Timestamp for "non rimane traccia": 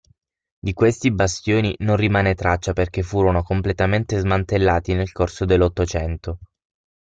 1.81-2.73